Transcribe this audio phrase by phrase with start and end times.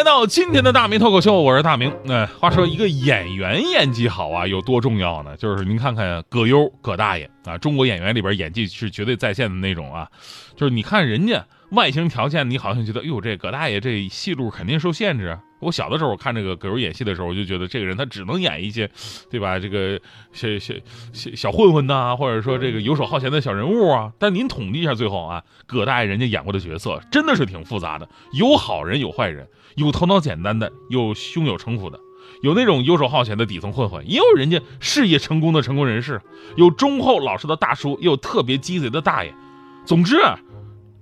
[0.00, 1.94] 来到今天的大明脱口秀，我是大明。
[2.06, 5.36] 那、话说一个演员演技好啊，有多重要呢？
[5.36, 10.08] 就是您看看葛优葛大爷啊，中国演员里边演技是绝对在线的那种啊。
[10.56, 15.38] 就是你看人家外形条件，你好像觉得，哟，这葛大爷这戏路肯定受限制。
[15.60, 18.90] 我小的时候我看这个葛优演戏的时候，我就觉得这个人他只能演一些，
[19.30, 19.58] 对吧？
[19.58, 20.00] 这个
[20.32, 20.74] 小小
[21.12, 24.12] 小小混混呐、或者说这个游手好闲的小人物啊。
[24.18, 29.46] 但您统计一下，最后啊，葛大爷人家演过的角色真的是挺复杂的，有好人有坏人，
[29.76, 32.00] 有头脑简单的，有胸有城府的。
[32.42, 36.22] 有那种游手好闲的底层混混，也有人家事业成功的成功人士，
[36.56, 39.34] 有忠厚老实的大叔，也有特别鸡贼的大爷。
[39.84, 40.38] 总之啊，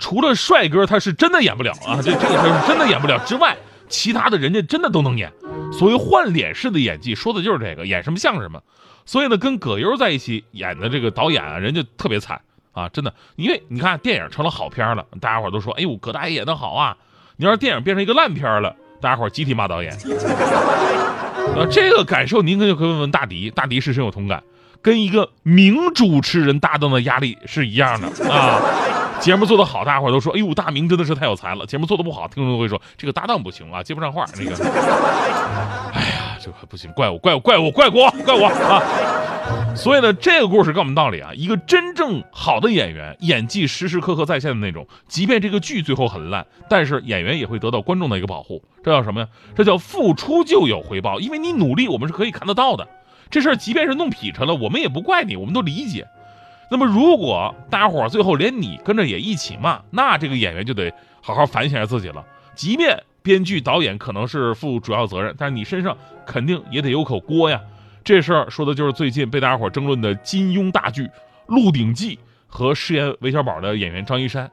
[0.00, 3.56] 除了帅哥他是真的演不了啊，这这个他是真的演不了之外，
[3.88, 5.32] 其他的人家真的都能演。
[5.72, 8.62] 所谓换脸式的演技，说的就是这个，演什么像什么。
[9.04, 12.40] 所以呢，跟葛优在一起演的这个导演啊，人家特别惨
[12.72, 16.96] 啊，真的，因为你看电影成了好片了，大家伙都说，哎呦，葛大爷演的好啊。
[17.36, 19.92] 你要是电影变成一个烂片了，大家伙集体骂导演。
[19.94, 24.42] 啊，这个感受您可就可以问问大迪，大迪是深有同感，
[24.82, 28.60] 跟一个名主持人搭档的压力是一样的啊。
[29.20, 31.66] 节目做得好，大伙都说，哎呦，大明真的是太有才了。
[31.66, 34.24] 节目做得不好，听众都会说这个搭档不行啊，接不上话。
[34.36, 34.54] 那个，
[35.92, 38.82] 哎呀，这个不行，怪我，怪我，怪我，怪我，怪我啊！
[39.74, 48.62] 所以呢，这个故事告诉我们道理啊，一个真正好的演员，演技时时刻刻在线的那种，即便这个剧最后很烂，但是演员也会得到观众的一个保护。
[48.84, 49.28] 这叫什么呀？
[49.56, 52.86] 这叫付出就有回报，因为你努力，我们是可以看得到的。
[53.30, 56.06] 这事儿即便是弄劈成了，我们也不怪你，我们都理解。
[56.70, 62.24] 那么，如果大家伙儿最后连你跟着也一起骂，那这个演员就得好好反省下自己了。
[62.54, 67.60] 即便编剧导演可能是负主要责任，但是你身上肯定也得有口锅呀。
[68.04, 71.04] 这事儿说的就是最近被大家伙儿争论的金庸大剧
[71.46, 72.16] 《鹿鼎记》
[72.46, 74.50] 和饰演韦小宝的演员张一山。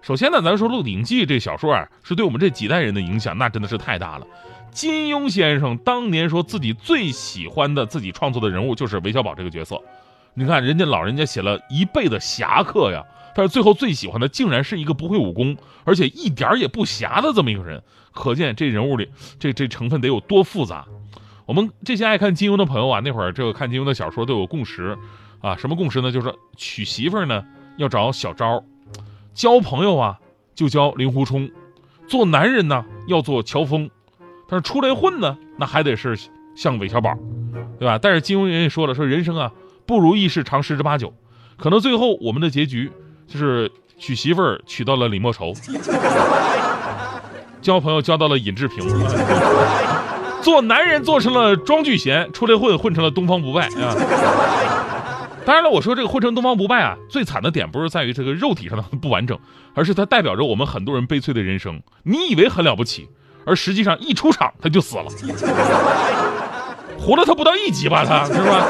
[0.00, 4.26] 首先呢，咱说《鹿鼎记》这小说啊，是对我们这几代人的影响，那真的是太大了。
[4.70, 9.82] 金庸先生当年说自己最喜欢的自己创作的人物就是韦小宝这个角色。
[10.38, 13.04] 你看，人家老人家写了一辈子侠客呀，
[13.34, 17.82] 但是最后最喜欢的竟然是一个不会武功，而且一点也不侠的这么一个人，
[18.12, 19.10] 可见这人物里
[19.40, 20.86] 这这成分得有多复杂。
[21.44, 24.96] 我们这些爱看金庸的朋友啊，那会儿这个看金庸的小说都有共识
[25.40, 26.12] 啊，什么共识呢？
[26.12, 27.44] 就是娶媳妇呢
[27.76, 28.62] 要找小昭，
[29.34, 30.20] 交朋友啊
[30.54, 31.50] 就交令狐冲，
[32.06, 33.90] 做男人呢要做乔峰，
[34.48, 36.16] 但是出来混呢，那还得是
[36.54, 37.12] 像韦小宝，
[37.80, 37.98] 对吧？
[38.00, 39.50] 但是金庸人也说了，说人生啊。
[39.88, 41.14] 不如意事常十之八九，
[41.56, 42.92] 可能最后我们的结局
[43.26, 45.54] 就是娶媳妇儿娶到了李莫愁，
[47.62, 48.86] 交朋友交到了尹志平，
[50.42, 53.96] 做男人做成了庄聚贤，出来混混成了东方不败啊！
[55.46, 59.38] 当然了，我说这个混成东方不败啊，最惨的点不是在于这个肉体上的不完整，
[59.72, 61.80] 而是它代表着我们很多人悲催的人生。
[62.02, 63.08] 你以为很了不起，
[63.46, 65.04] 而实际上一出场他就死了，
[67.00, 68.66] 活了他不到一集吧，他是吧？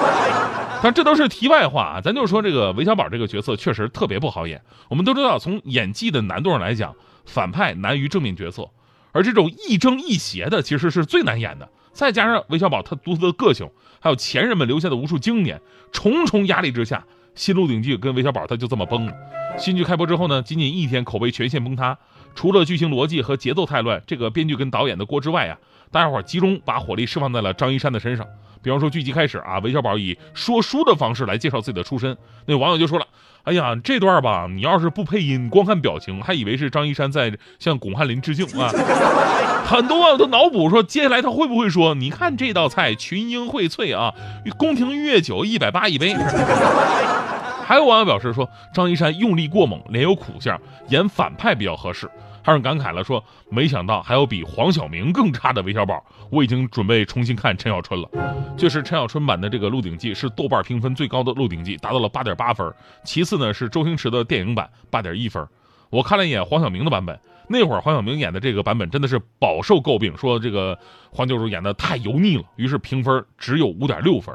[0.81, 4.63] 但这都是题外话啊，咱就说这个韦小宝这个角色确实特别不好演。
[4.89, 6.95] 我们都知道，从演技的难度上来讲，
[7.27, 8.71] 反派难于正面角色，
[9.11, 11.69] 而这种亦正亦邪的其实是最难演的。
[11.93, 13.69] 再加上韦小宝他独特的个性，
[13.99, 16.99] 还有前人们留下的无数经典，重重压力之下，
[17.35, 19.13] 《新鹿鼎记》跟韦小宝他就这么崩了。
[19.59, 21.99] 新剧开播之后呢，仅仅一天口碑全线崩塌。
[22.37, 25.59] 除了剧情逻辑和节奏太乱，这个编剧跟导演的锅之外啊，
[25.91, 28.25] 大家伙集中把火力释放在了张一山的身上。
[28.63, 33.07] 比方说，剧集开始啊，韦小宝以说书的方式来介绍自己的出身，那网友就说了
[33.45, 38.71] ：“哎呀，这段吧，你要是不配音，光看表情，还以为是张一山在向巩汉林致敬啊。”
[39.65, 44.13] 很多网友都脑补说，接下来他会不会说：“你看这道菜群英荟萃啊，
[44.57, 46.17] 宫廷御酒一百八一杯。”
[47.69, 50.59] 还有网友表示说，张一山用力过猛，脸有苦相，
[50.89, 52.11] 演反派比较合适。
[52.43, 56.03] 还有人感慨了说，没想到还有比黄晓明更差的韦小宝。
[56.31, 58.09] 我已经准备重新看陈小春了。
[58.57, 62.73] 确实，陈小春版的这个《鹿鼎记》是豆瓣评分最高的《鹿鼎记》，达到了八点八分。
[63.05, 65.47] 其次呢是周星驰的电影版，八点一分。
[65.91, 67.21] 我看了一眼黄晓明的版本，
[67.51, 70.79] 那会儿黄晓明演的这个版本真的是饱受诟病，说这个
[71.11, 74.35] 黄教主演的太油腻了，于是评分只有五点六分。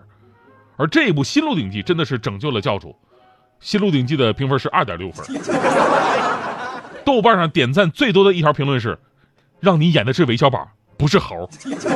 [0.75, 2.90] 而这部《新鹿鼎记》真的是拯救了教主，
[3.63, 5.25] 《新鹿鼎记》的评分是二点六分。
[7.06, 9.00] 豆瓣上点赞最多的一条评论是
[9.62, 10.68] ：“让你演的是韦小宝，
[10.98, 11.50] 不是猴。”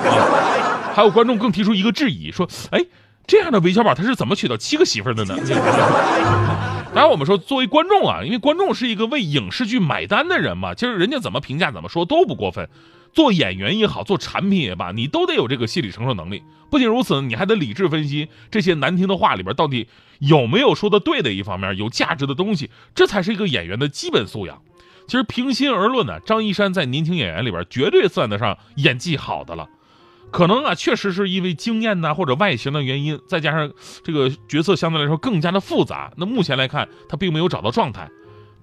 [0.08, 2.86] 啊，还有观众更提出一个质疑，说：“哎，
[3.28, 5.36] 这样的韦小宝他是怎么娶到七个媳妇的呢？
[6.96, 12.70] 当然，我们说作为观众啊，因为观众是一个为影视剧买单的人嘛，其实人家怎么评价怎么说都不过分。
[13.14, 16.44] 做演员也好，做产品也罢，你都得有这个心理承受能力。
[16.70, 19.88] 不仅如此，你还得理智分析这些难听的话里边到底
[20.20, 24.62] 有没有说的对的一方面，有价值的东西，这才是一个演员的基本素养。
[25.08, 29.70] 其实平心而论呢，张一山在年轻演员里边绝对算得上演技好的了。
[30.30, 33.72] 可能啊，确实是因为经验呐或者外形的原因，再加上
[34.04, 36.12] 这个角色相对来说更加的复杂。
[36.18, 38.10] 那目前来看，他并没有找到状态。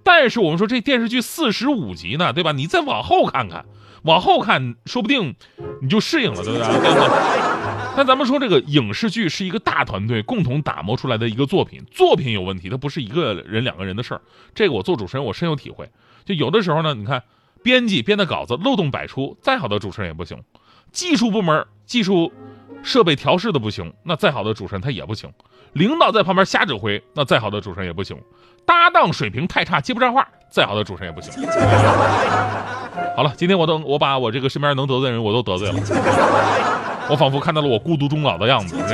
[0.04, 2.52] 但是我们说这电视剧四十五集呢，对吧？
[2.52, 3.64] 你再往后看看，
[4.02, 5.34] 往后看，说不定
[5.80, 7.94] 你就适应了，对不对？
[7.96, 14.20] 但咱们说这个影视剧是一个大团队共同打磨出来的一个作品，作品有问题，它不是一个人两个人的事儿。
[14.54, 15.88] 这个我做主持人，我深有体会。
[16.24, 17.22] 就有的时候呢，你看
[17.62, 20.38] 编辑编的稿子漏洞百出，再好的主持人也不行；
[20.92, 22.32] 技术部门技术
[22.84, 25.28] 设备调试的不行，那再好的主持人他也不行；
[25.72, 28.16] 领导在旁边瞎指挥，那再好的主持人也不行；
[28.64, 31.32] 搭档水平太差接不上话，再好的主持人也不行。
[33.16, 35.74] 好了，今天我都我把我这个身边能得罪的人我都得罪了，
[37.08, 38.76] 我仿佛看到了我孤独终老的样子。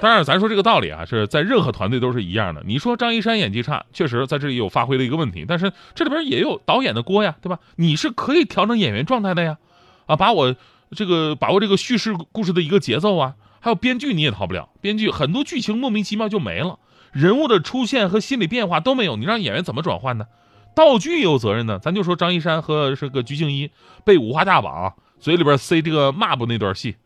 [0.00, 2.62] 当然，咱说这个道理啊，是在任何团队都是一样的。
[2.64, 7.58] 你说张一山演技差，确实在这里有发挥的一个问题，但是这里边也有导演的锅呀，对吧？
[7.76, 9.58] 你是可以调整演员状态的呀，
[10.06, 10.56] 啊，把我
[10.94, 16.78] 这个把握这个叙事故事的一个节奏啊，还有编剧你也逃不了，编剧很多剧情莫名其妙就没了，
[17.12, 20.26] 人物的出现和心理变化都没有，你让演员怎么转换呢？
[20.74, 21.78] 道具也有责任呢。
[21.82, 23.70] 咱就说张一山和这个鞠婧祎
[24.04, 26.96] 被五花大绑，嘴里边塞这个抹布那段戏，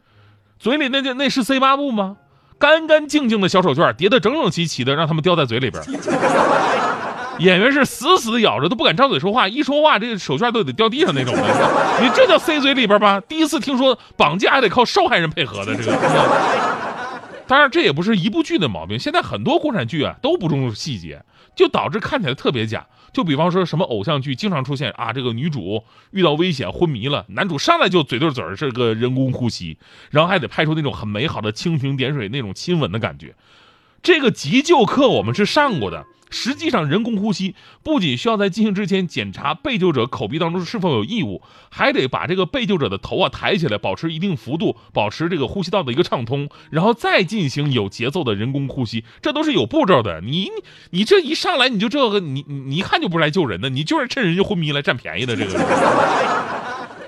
[0.59, 2.19] 嘴里那那那是塞抹布吗？
[2.59, 5.83] 干干净净的小手绢叠得整整齐齐的，让他们叼在嘴里边。
[7.39, 11.43] 演员是死死的咬着，都不敢张嘴说话，一说话这个手绢都得掉地上那种的。
[12.01, 13.21] 你这叫塞嘴里边吧？
[13.21, 15.93] 第一次听说绑架还得靠受害人配合的这个。
[17.47, 18.99] 当然，这也不是一部剧的毛病。
[18.99, 21.23] 现在很多国产剧啊都不重视细节，
[21.55, 22.87] 就导致看起来特别假。
[23.13, 29.77] 就比方说什么偶像剧，经常出现啊，这个女主遇到危险昏迷了，男主上来就嘴对嘴是个人工呼吸，
[30.11, 33.35] 然后还得拍出那种很美好的蜻蜓点水那种亲吻的感觉。
[34.03, 36.05] 这个急救课我们是上过的。
[36.35, 37.55] 实际上，人工呼吸
[37.85, 41.41] 不仅需要在进行之前检查被救者口鼻当中是否有异物，
[41.71, 50.21] 还得把这个被救者的头啊抬起来，保持一定幅度，保持这个呼吸道的一个畅通，然后再进行有节奏的人工呼吸，这都是有步骤的。
[50.21, 50.51] 你你
[50.91, 55.53] 你这一上来你就这个，你你一看就不是来救人的，你就是趁人家昏迷来占便宜的这个。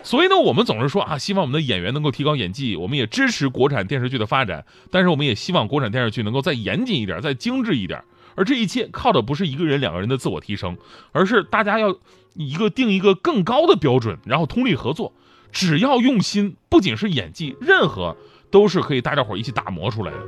[0.05, 8.00] 所以呢，我们总是说啊，希望我们的演员能够提高演技，我们也支持国产电视剧的发展，但是我们也希望国产电视剧能够再严谨一点，再精致一点。
[8.37, 10.77] 而这一切靠的不是一个人、两个人的自我提升，
[11.11, 11.97] 而是大家要
[12.35, 15.12] 一个定一个更高的标准，然后通力合作。
[15.53, 18.15] 只要用心，不仅是演技，任何
[18.50, 20.19] 都是可以大家伙一起打磨出来的。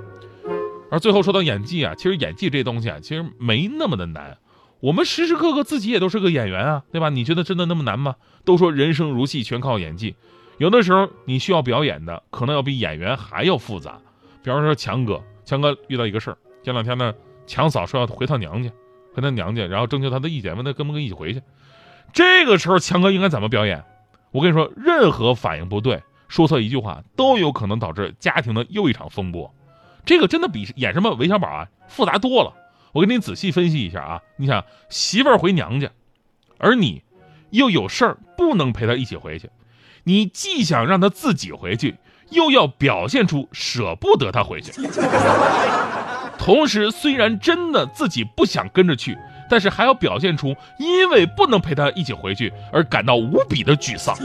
[0.90, 4.38] 而最后说到演技啊，其实演技这东西啊，其实没那么的难。
[4.80, 7.10] 我们时时刻刻自己也都是个演员啊，对吧？
[7.10, 8.14] 你觉得真的那么难吗？
[8.44, 10.14] 都说人生如戏，全靠演技。
[10.56, 14.00] 有的时候你需要表演的，可能要比演员还要复杂。
[14.42, 17.12] 比方说强哥，强哥遇到一个事儿，前两天呢。
[17.48, 18.70] 强嫂说要回趟娘家，
[19.12, 21.42] 回他娘家，然后征求他的意见，问他跟不跟一起回去。
[22.12, 23.82] 这个时候，强哥应该怎么表演？
[24.30, 29.52] 我跟你说，任何反应不对，说错一句话，都有可能导致家庭的又一场风波。
[30.04, 32.54] 这个真的比演什么韦小宝啊复杂多了。
[32.92, 35.90] 我给你仔细分析一下啊，你想媳妇儿回娘家，
[36.58, 37.02] 而你
[37.50, 39.50] 又有事儿不能陪她一起回去，
[40.04, 41.96] 你既想让她自己回去，
[42.30, 44.72] 又要表现出舍不得她回去。
[46.38, 49.18] 同时，虽然真的自己不想跟着去，
[49.50, 54.16] 但是还要表现出因为不能陪他一起回去而感到无比的沮丧。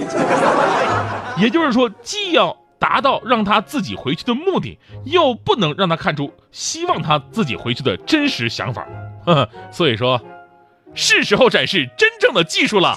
[1.37, 8.85] 也就是说，既要达到让他自己回去的目的，又不能让他看出希望他自己回去的真实想法。
[9.71, 10.21] 所以说，
[10.93, 12.95] 是时候展示真正的技术了。